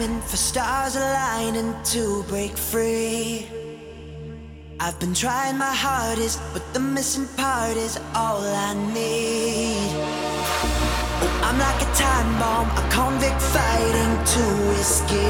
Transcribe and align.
For 0.00 0.38
stars 0.38 0.96
aligning 0.96 1.74
to 1.92 2.22
break 2.22 2.56
free. 2.56 3.46
I've 4.80 4.98
been 4.98 5.12
trying 5.12 5.58
my 5.58 5.74
hardest, 5.74 6.40
but 6.54 6.62
the 6.72 6.80
missing 6.80 7.28
part 7.36 7.76
is 7.76 7.98
all 8.14 8.40
I 8.40 8.72
need. 8.94 9.92
I'm 11.44 11.58
like 11.58 11.82
a 11.82 11.90
time 11.92 12.38
bomb, 12.40 12.70
a 12.70 12.88
convict 12.88 13.42
fighting 13.42 14.24
to 14.24 14.44
escape. 14.80 15.20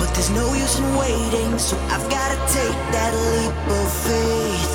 But 0.00 0.12
there's 0.14 0.30
no 0.30 0.52
use 0.54 0.76
in 0.80 0.96
waiting, 0.96 1.56
so 1.60 1.78
I've 1.94 2.10
gotta 2.10 2.38
take 2.52 2.78
that 2.90 3.14
leap 3.14 3.54
of 3.70 3.92
faith. 4.02 4.73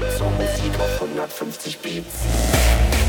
Elektromusik 0.00 0.80
auf 0.80 1.02
150 1.02 1.78
Beats. 1.78 2.99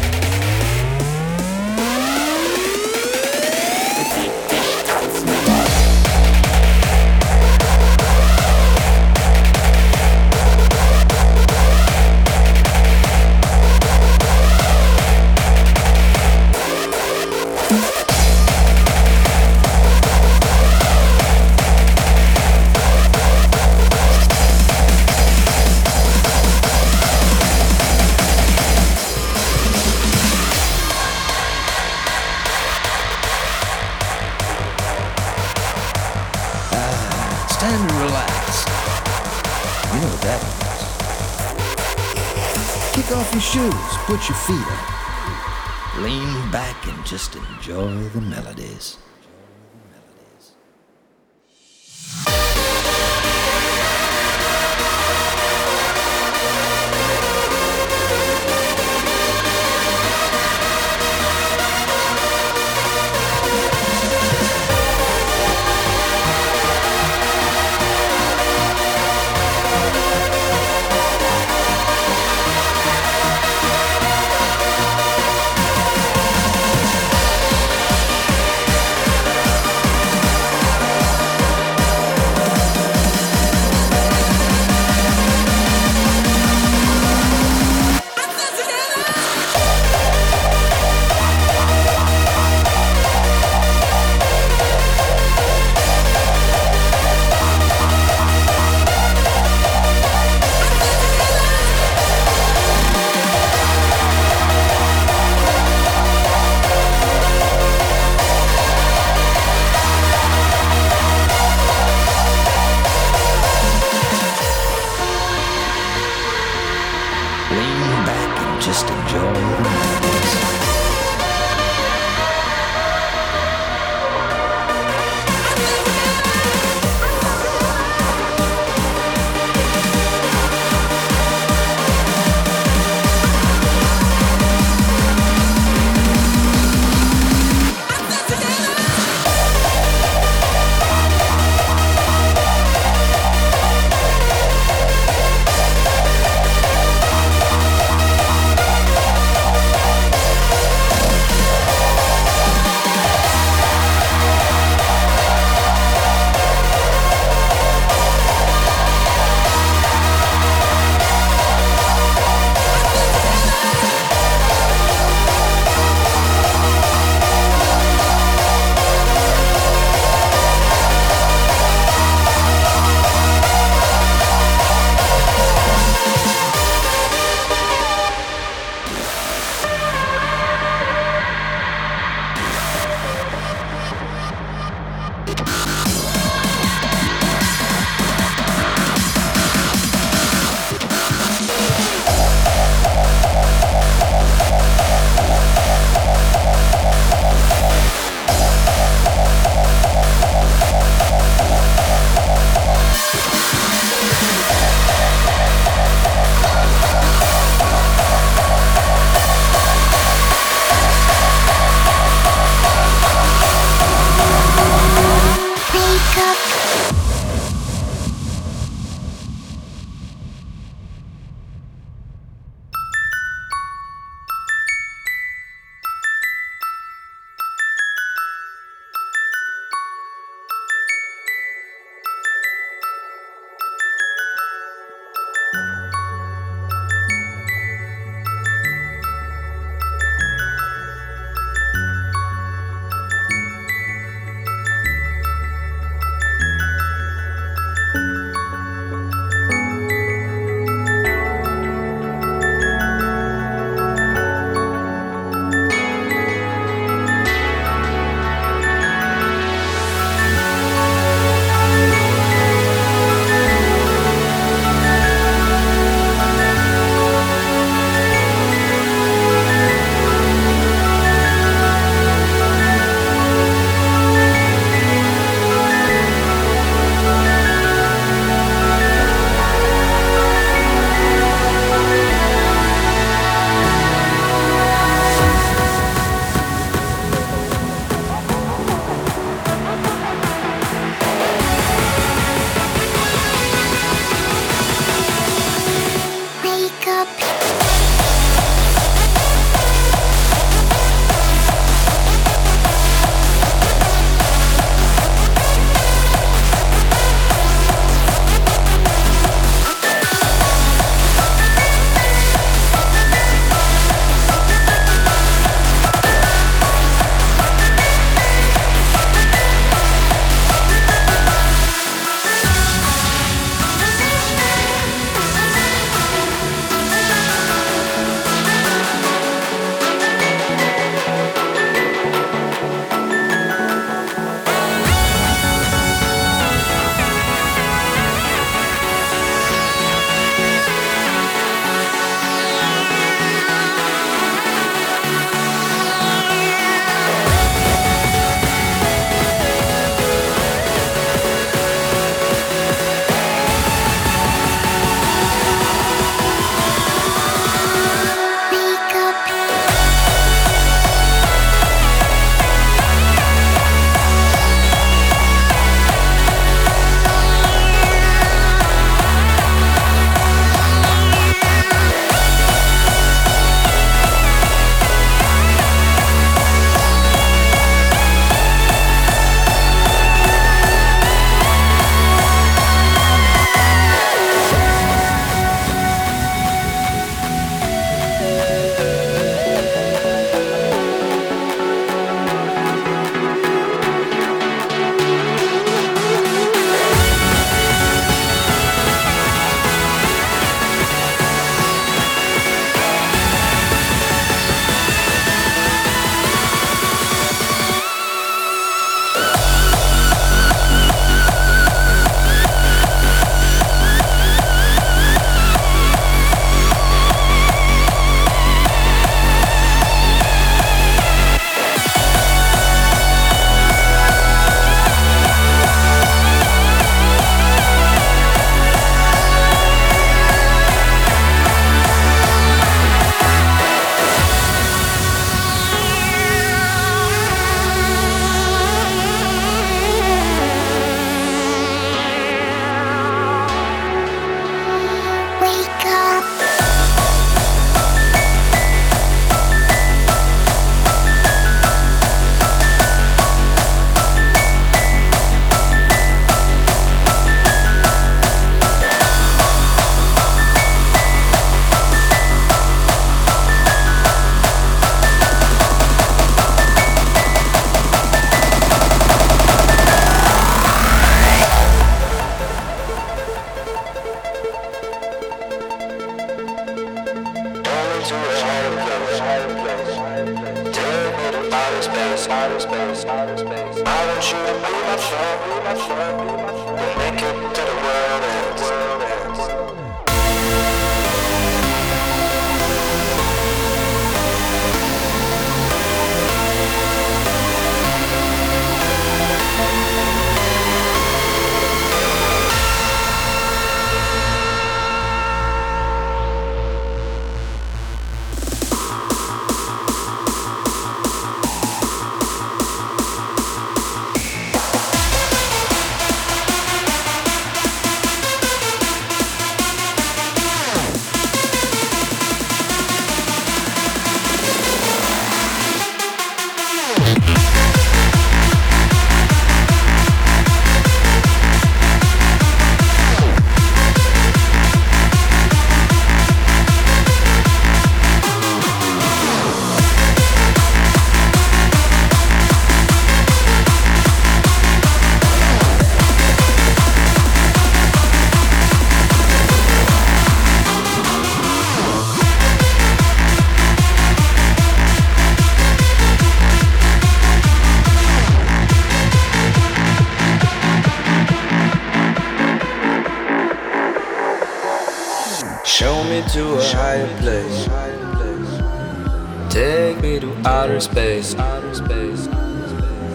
your 44.29 44.37
feet 44.37 44.67
up, 44.67 45.97
lean 45.99 46.51
back, 46.51 46.87
and 46.87 47.05
just 47.05 47.35
enjoy 47.35 48.03
the 48.09 48.21
melodies. 48.21 48.97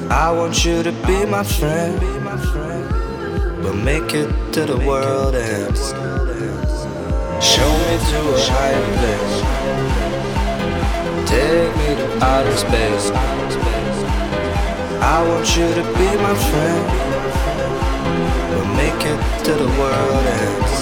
I 0.08 0.30
want 0.30 0.64
you 0.64 0.82
to 0.82 0.92
be 1.06 1.26
my 1.26 1.42
friend, 1.42 1.98
but 3.62 3.74
make 3.74 4.14
it 4.14 4.30
to 4.52 4.64
the 4.64 4.78
world 4.86 5.34
ends. 5.34 5.92
Show 7.44 7.72
me 7.86 7.98
to 8.10 8.20
a 8.34 8.40
higher 8.54 8.86
place. 8.98 9.36
Take 11.28 11.72
me 11.76 11.90
to 12.00 12.06
outer 12.24 12.56
space. 12.56 13.10
I 15.02 15.22
want 15.28 15.56
you 15.56 15.68
to 15.74 15.82
be 15.98 16.08
my 16.26 16.34
friend, 16.48 16.84
but 18.52 18.66
make 18.80 19.02
it 19.12 19.20
to 19.44 19.52
the 19.52 19.70
world 19.80 20.26
ends. 20.44 20.74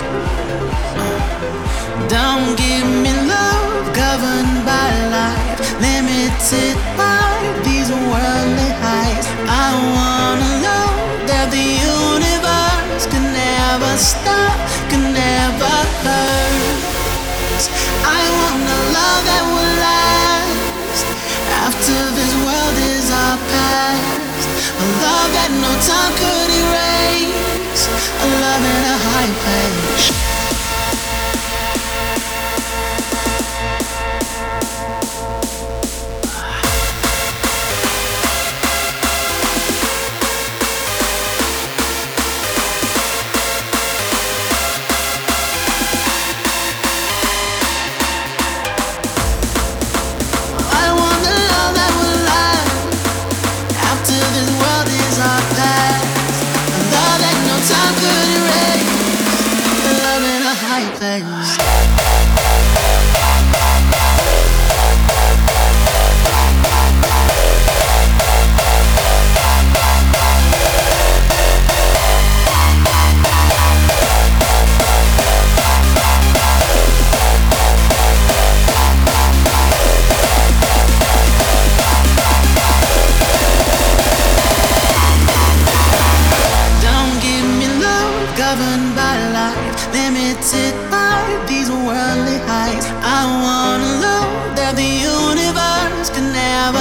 Don't 2.13 2.57
give 2.57 2.87
me 3.03 3.13
love 3.29 3.64
governed 3.93 4.65
by 4.65 4.91
life, 5.11 5.61
limited 5.81 6.77
by 6.97 7.35
these 7.65 7.91
worldly 7.91 8.71
highs. 8.81 9.27
I 9.45 9.69
wanna 9.97 10.51
know 10.65 10.89
that 11.29 11.51
the 11.51 11.67
universe 11.99 13.05
can 13.13 13.25
never 13.33 13.93
stop, 13.99 14.57
can 14.89 15.13
never 15.13 15.75
hurt. 16.05 17.63
I 18.07 18.23
want 18.41 18.63
a 18.65 18.81
love 18.97 19.23
that 19.29 19.45
will 19.53 19.75
last 19.85 21.07
after 21.67 21.99
this 22.17 22.33
world 22.47 22.77
is 22.95 23.07
our 23.11 23.37
past. 23.53 24.49
A 24.81 24.87
love 25.05 25.31
that 25.37 25.51
no 25.65 25.73
time 25.91 26.13
could 26.21 26.51
erase. 26.63 27.85
A 28.23 28.27
love 28.45 28.65
in 28.65 28.83
a 28.95 28.97
high 29.09 29.33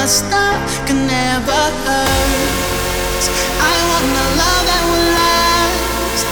must 0.04 0.28
stop 0.28 0.60
can 0.86 1.00
never 1.08 1.64
hurt. 1.88 3.24
I 3.72 3.76
want 3.88 4.08
a 4.24 4.28
love 4.42 4.64
that 4.68 4.84
will 4.92 5.08
last 5.16 6.26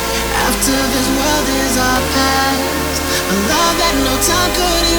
after 0.44 0.78
this 0.92 1.08
world 1.16 1.48
is 1.64 1.74
our 1.80 2.02
past. 2.16 2.96
A 3.32 3.38
love 3.48 3.76
that 3.80 3.96
no 4.04 4.14
time 4.28 4.52
could. 4.60 4.91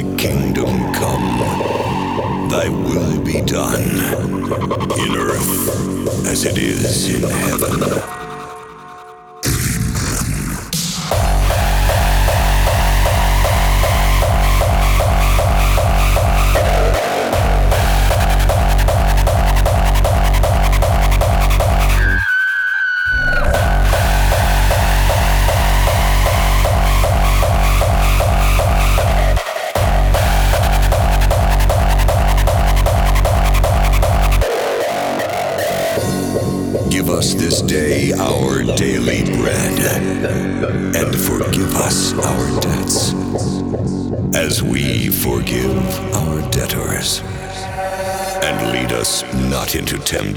Thy 0.00 0.16
kingdom 0.16 0.94
come, 0.94 1.40
thy 2.48 2.70
will 2.70 3.20
be 3.22 3.42
done, 3.42 3.82
in 4.98 5.14
earth 5.14 6.26
as 6.26 6.46
it 6.46 6.56
is 6.56 7.14
in 7.14 7.28
heaven. 7.28 8.19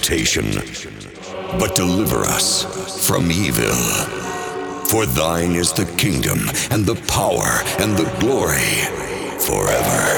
Temptation, 0.03 0.51
but 1.57 1.75
deliver 1.75 2.23
us 2.25 3.07
from 3.07 3.31
evil. 3.31 3.73
For 4.89 5.05
thine 5.05 5.55
is 5.55 5.71
the 5.71 5.85
kingdom, 5.97 6.39
and 6.71 6.85
the 6.85 6.95
power, 7.07 7.61
and 7.79 7.95
the 7.97 8.09
glory, 8.19 8.83
forever. 9.39 10.12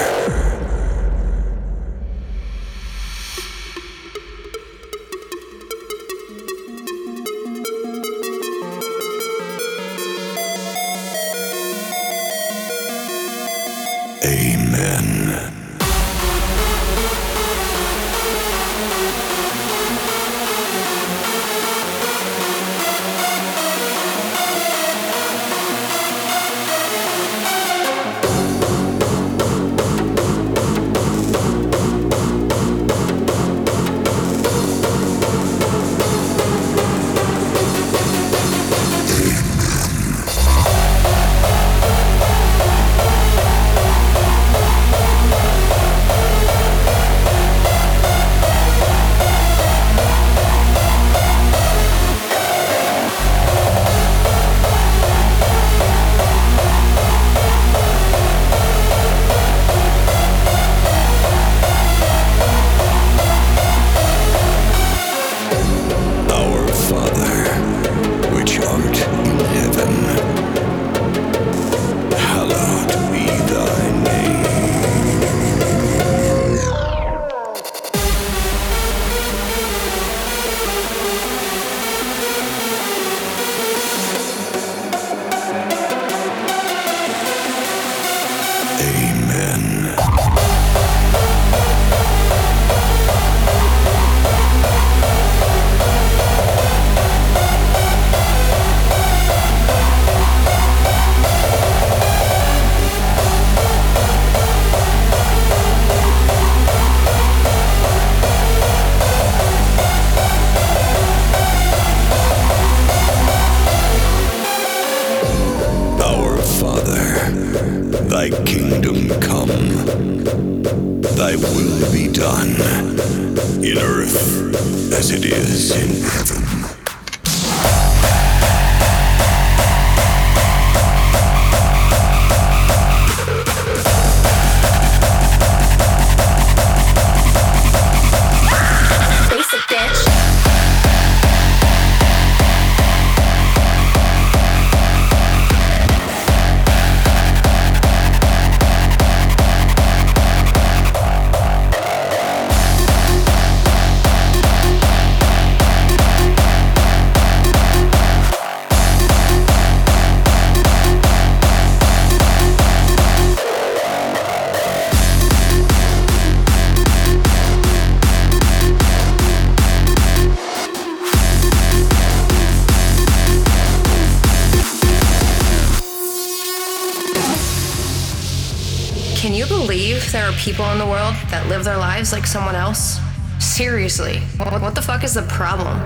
People 180.38 180.64
in 180.72 180.78
the 180.78 180.86
world 180.86 181.14
that 181.30 181.46
live 181.50 181.66
their 181.66 181.76
lives 181.76 182.14
like 182.14 182.26
someone 182.26 182.56
else? 182.56 183.00
Seriously, 183.40 184.20
what 184.38 184.74
the 184.74 184.82
fuck 184.82 185.04
is 185.04 185.14
the 185.14 185.24
problem? 185.24 185.78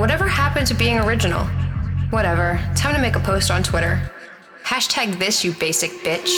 Whatever 0.00 0.26
happened 0.26 0.66
to 0.68 0.74
being 0.74 0.98
original? 0.98 1.44
Whatever, 2.08 2.58
time 2.74 2.94
to 2.94 3.00
make 3.00 3.14
a 3.14 3.20
post 3.20 3.50
on 3.50 3.62
Twitter. 3.62 4.10
Hashtag 4.64 5.18
this, 5.18 5.44
you 5.44 5.52
basic 5.52 5.90
bitch. 6.02 6.30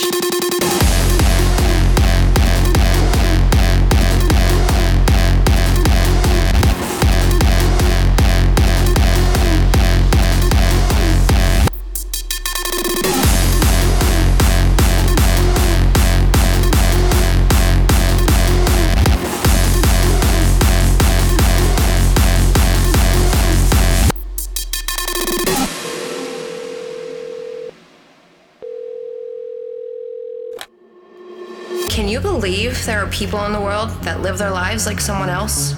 People 33.11 33.44
in 33.44 33.53
the 33.53 33.61
world 33.61 33.90
that 34.03 34.20
live 34.20 34.38
their 34.38 34.51
lives 34.51 34.87
like 34.87 35.01
someone 35.01 35.29
else? 35.29 35.75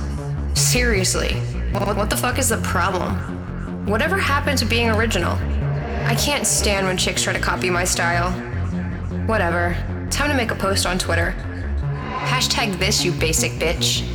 Seriously, 0.55 1.35
what 1.73 2.11
the 2.11 2.17
fuck 2.17 2.39
is 2.39 2.51
the 2.51 2.59
problem? 2.59 3.15
Whatever 3.87 4.19
happened 4.19 4.59
to 4.59 4.65
being 4.65 4.91
original? 4.91 5.33
I 6.07 6.15
can't 6.15 6.47
stand 6.47 6.87
when 6.87 6.97
chicks 6.97 7.23
try 7.23 7.33
to 7.33 7.39
copy 7.39 7.71
my 7.71 7.85
style. 7.85 8.31
Whatever, 9.27 9.75
time 10.11 10.31
to 10.31 10.37
make 10.37 10.51
a 10.51 10.55
post 10.55 10.85
on 10.85 10.99
Twitter. 10.99 11.35
Hashtag 12.27 12.79
this, 12.79 13.05
you 13.05 13.13
basic 13.13 13.53
bitch. 13.53 14.12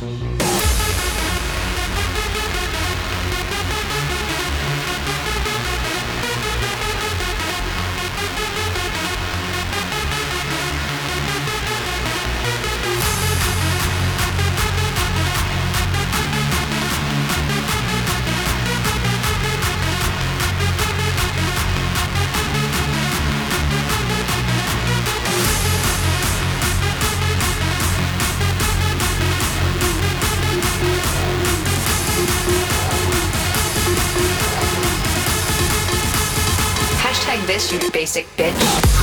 this, 37.46 37.72
you 37.72 37.78
basic 37.90 38.26
bitch. 38.36 38.97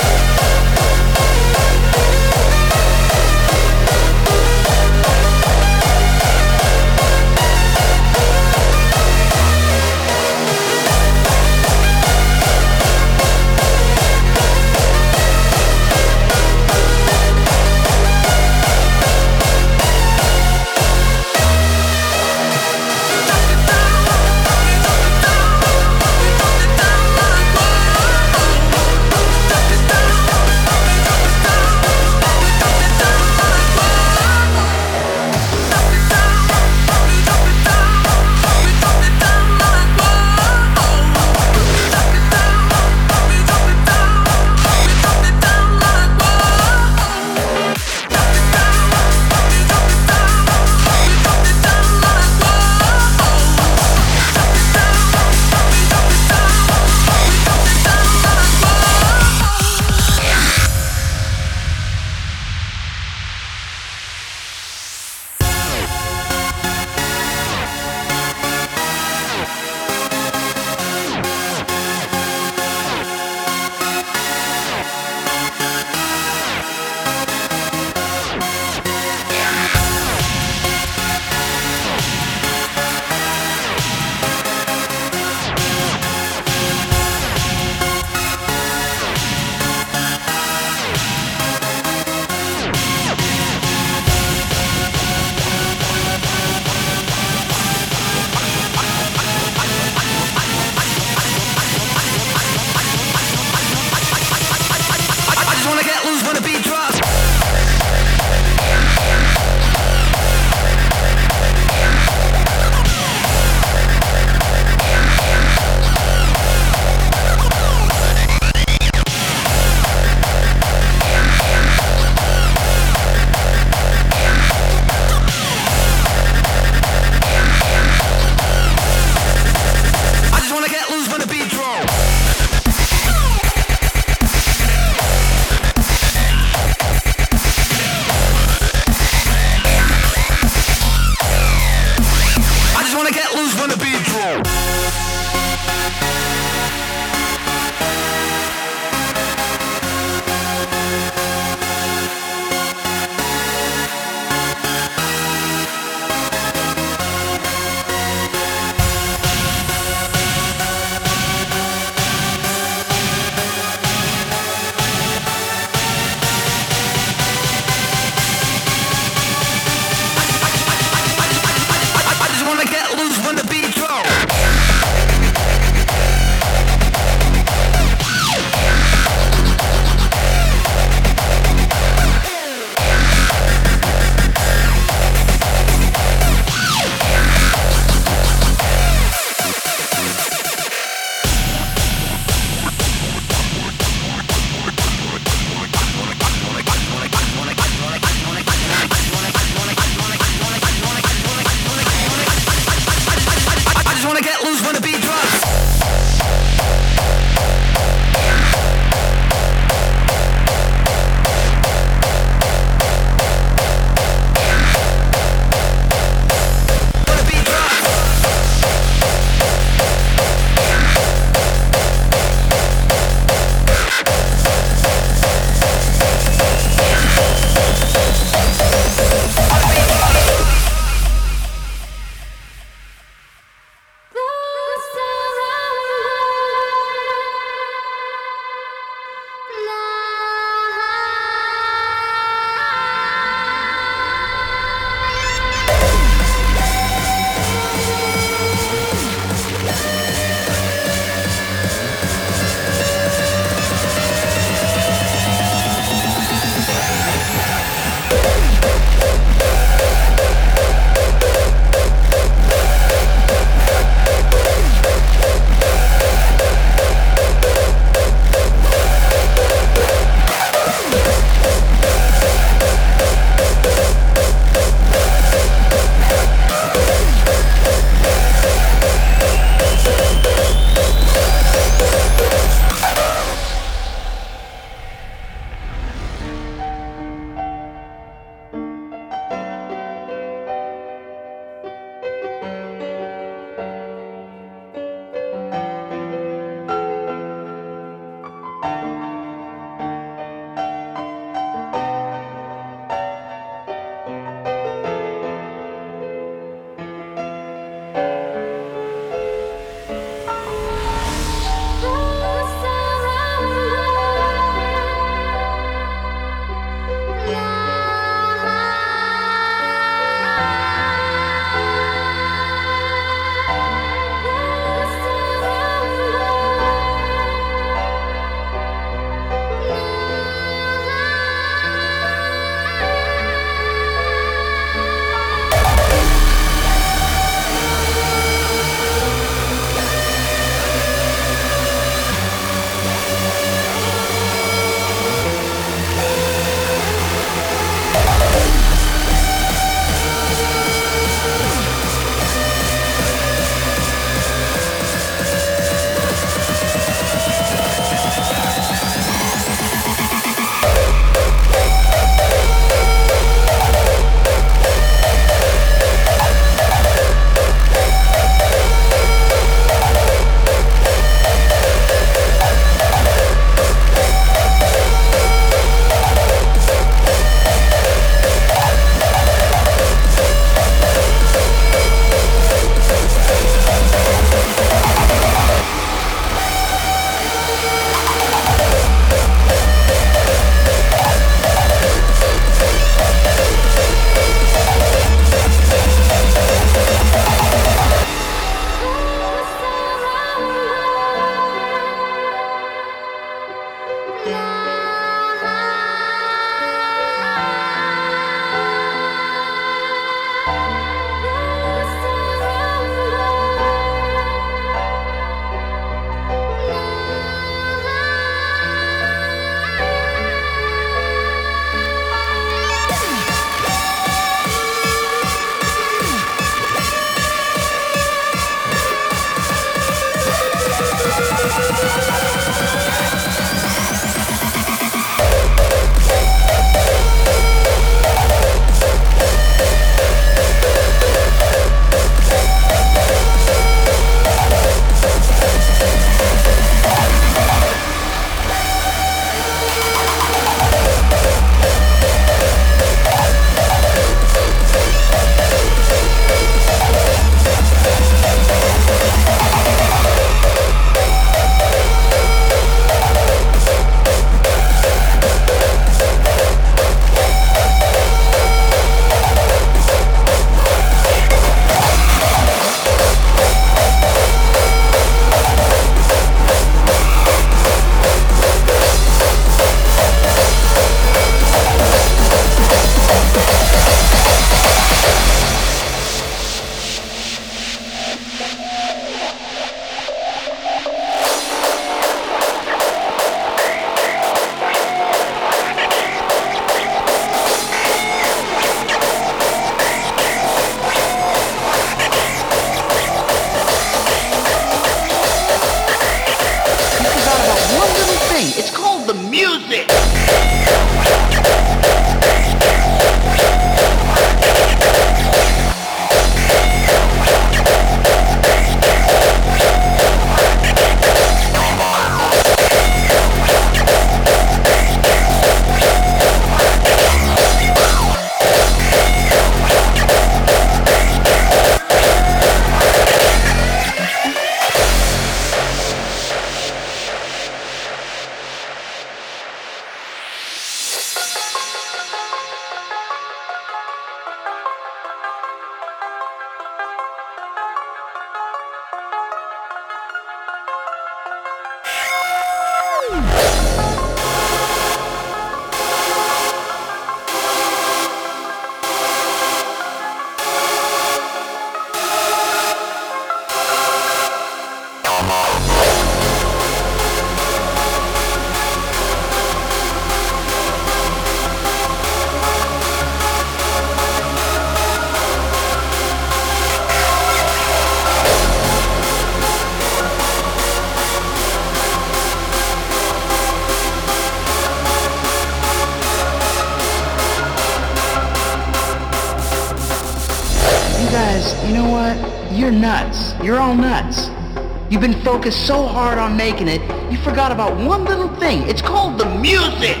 Focused 595.28 595.66
so 595.66 595.84
hard 595.84 596.16
on 596.16 596.34
making 596.38 596.68
it, 596.68 596.80
you 597.12 597.18
forgot 597.18 597.52
about 597.52 597.76
one 597.84 598.02
little 598.06 598.32
thing. 598.40 598.64
It's 598.64 598.80
called 598.80 599.20
the 599.20 599.28
music. 599.44 600.00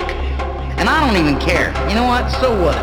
And 0.80 0.88
I 0.88 1.04
don't 1.04 1.20
even 1.20 1.38
care. 1.38 1.68
You 1.84 1.94
know 2.00 2.08
what? 2.08 2.32
So 2.40 2.48
what? 2.56 2.80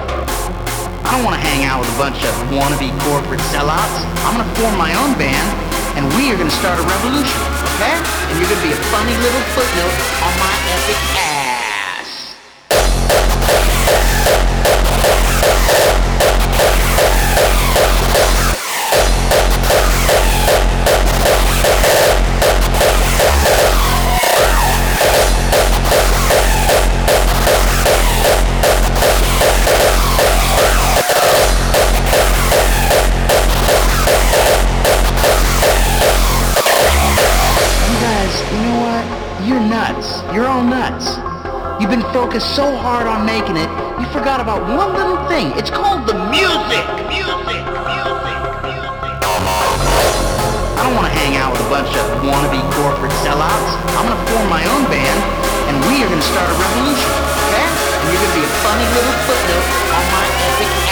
I 1.01 1.09
don't 1.09 1.25
want 1.25 1.33
to 1.33 1.41
hang 1.41 1.65
out 1.65 1.81
with 1.81 1.89
a 1.89 1.97
bunch 1.97 2.21
of 2.21 2.33
wannabe 2.53 2.93
corporate 3.01 3.41
sellouts. 3.49 3.97
I'm 4.29 4.37
going 4.37 4.45
to 4.45 4.55
form 4.61 4.77
my 4.77 4.93
own 4.93 5.17
band, 5.17 5.47
and 5.97 6.05
we 6.21 6.29
are 6.29 6.37
going 6.37 6.53
to 6.53 6.59
start 6.61 6.77
a 6.77 6.85
revolution, 6.85 7.41
okay? 7.81 7.97
And 8.29 8.37
you're 8.37 8.49
going 8.53 8.61
to 8.61 8.67
be 8.69 8.77
a 8.77 8.81
funny 8.93 9.17
little 9.25 9.45
footnote 9.57 9.95
on 10.21 10.33
my 10.37 10.53
epic 10.69 11.01
ass. 11.17 11.34
Focused 42.15 42.55
so 42.55 42.71
hard 42.71 43.11
on 43.11 43.27
making 43.27 43.59
it, 43.59 43.67
you 43.99 44.07
forgot 44.15 44.39
about 44.39 44.63
one 44.71 44.95
little 44.95 45.19
thing. 45.27 45.51
It's 45.59 45.67
called 45.67 46.07
the 46.07 46.15
music. 46.31 46.79
Music. 47.11 47.59
Music. 47.91 48.39
Music. 48.63 49.11
I 50.79 50.79
don't 50.79 50.95
want 50.95 51.11
to 51.11 51.15
hang 51.19 51.35
out 51.35 51.51
with 51.51 51.59
a 51.59 51.67
bunch 51.67 51.91
of 51.91 52.07
wannabe 52.23 52.63
corporate 52.79 53.11
sellouts. 53.19 53.71
I'm 53.99 54.07
going 54.07 54.15
to 54.15 54.25
form 54.31 54.47
my 54.47 54.63
own 54.63 54.87
band, 54.87 55.19
and 55.67 55.75
we 55.91 56.07
are 56.07 56.07
going 56.07 56.23
to 56.23 56.29
start 56.31 56.47
a 56.47 56.55
revolution, 56.55 57.11
okay? 57.51 57.67
And 57.67 58.07
you're 58.07 58.23
going 58.23 58.31
to 58.31 58.39
be 58.39 58.47
a 58.47 58.53
funny 58.63 58.87
little 58.95 59.15
footnote 59.27 59.67
on 59.99 60.03
my 60.15 60.23
epic 60.55 60.84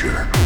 Enclosure. 0.00 0.37